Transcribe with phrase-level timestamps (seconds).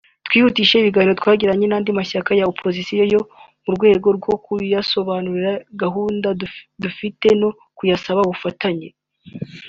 [0.27, 3.19] Kwihutisha ibiganiro twatangiye n’andi mashyaka ya Opozisiyo
[3.63, 6.27] mu rwego rwo kuyasobanurira gahunda
[6.83, 8.87] dufite no kuyasaba ubufatanye